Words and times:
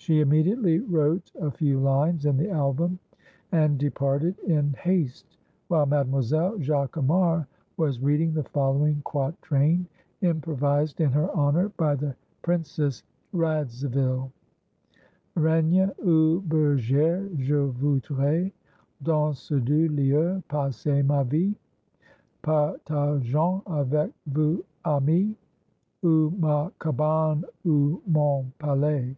She 0.00 0.20
immediately 0.20 0.78
wrote 0.78 1.32
a 1.38 1.50
few 1.50 1.80
lines 1.80 2.24
in 2.24 2.36
the 2.38 2.48
album 2.48 2.98
and 3.52 3.76
departed 3.76 4.38
in 4.38 4.72
haste, 4.72 5.36
while 5.66 5.84
Mademoiselle 5.84 6.56
Jacquemart 6.58 7.44
was 7.76 8.00
reading 8.00 8.32
the 8.32 8.44
following 8.44 9.02
quatrain, 9.04 9.86
improvised 10.22 11.00
in 11.02 11.10
her 11.10 11.30
honour 11.34 11.68
by 11.70 11.94
the 11.94 12.14
Princess 12.40 13.02
Radzivil: 13.34 14.30
"Reine 15.34 15.90
ou 16.02 16.40
bergère 16.42 17.36
je 17.36 17.66
voudrais 17.66 18.50
Dans 19.02 19.34
ce 19.36 19.60
doux 19.60 19.88
lieu 19.88 20.42
passer 20.48 21.02
ma 21.02 21.22
vie, 21.24 21.54
Partageant 22.42 23.62
avec 23.66 24.12
vous, 24.28 24.64
amie, 24.86 25.36
Ou 26.02 26.30
ma 26.38 26.70
cabane 26.80 27.44
ou 27.66 28.00
mon 28.06 28.50
palais." 28.58 29.14